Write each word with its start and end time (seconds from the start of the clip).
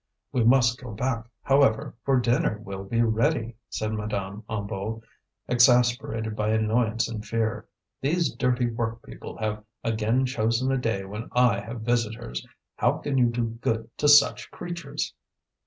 "We 0.31 0.43
must 0.43 0.81
go 0.81 0.93
back, 0.95 1.27
however, 1.43 1.93
for 2.03 2.19
dinner 2.19 2.57
will 2.57 2.83
be 2.85 3.03
ready," 3.03 3.57
said 3.69 3.93
Madame 3.93 4.43
Hennebeau, 4.49 5.03
exasperated 5.47 6.35
by 6.35 6.49
annoyance 6.49 7.07
and 7.07 7.23
fear. 7.23 7.67
"These 8.01 8.33
dirty 8.33 8.65
workpeople 8.71 9.37
have 9.37 9.63
again 9.83 10.25
chosen 10.25 10.71
a 10.71 10.77
day 10.79 11.05
when 11.05 11.29
I 11.33 11.59
have 11.59 11.81
visitors. 11.81 12.43
How 12.77 12.93
can 12.97 13.19
you 13.19 13.27
do 13.27 13.59
good 13.61 13.95
to 13.97 14.07
such 14.07 14.49
creatures?" 14.49 15.13